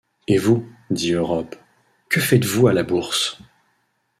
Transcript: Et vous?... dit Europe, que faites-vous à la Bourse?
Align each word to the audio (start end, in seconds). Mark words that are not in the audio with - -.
Et 0.27 0.39
vous?... 0.39 0.67
dit 0.89 1.11
Europe, 1.11 1.55
que 2.09 2.19
faites-vous 2.21 2.65
à 2.67 2.73
la 2.73 2.81
Bourse? 2.81 3.37